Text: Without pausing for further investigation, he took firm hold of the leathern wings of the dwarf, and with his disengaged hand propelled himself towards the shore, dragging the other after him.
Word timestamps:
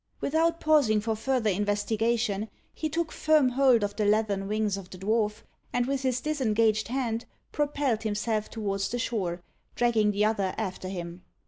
Without 0.19 0.59
pausing 0.59 0.99
for 0.99 1.15
further 1.15 1.51
investigation, 1.51 2.49
he 2.73 2.89
took 2.89 3.11
firm 3.11 3.49
hold 3.49 3.83
of 3.83 3.95
the 3.95 4.03
leathern 4.05 4.47
wings 4.47 4.75
of 4.75 4.89
the 4.89 4.97
dwarf, 4.97 5.43
and 5.71 5.85
with 5.85 6.01
his 6.01 6.21
disengaged 6.21 6.87
hand 6.87 7.25
propelled 7.51 8.01
himself 8.01 8.49
towards 8.49 8.89
the 8.89 8.97
shore, 8.97 9.43
dragging 9.75 10.09
the 10.09 10.25
other 10.25 10.55
after 10.57 10.87
him. 10.87 11.21